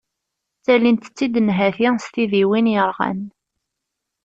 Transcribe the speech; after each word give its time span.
Ttalint-tt-id 0.57 1.35
nnhati 1.45 1.87
n 1.95 1.97
tidiwin 2.13 2.71
yerɣan. 2.73 3.19